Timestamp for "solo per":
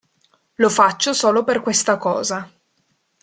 1.13-1.61